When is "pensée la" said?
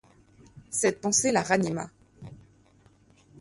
0.99-1.43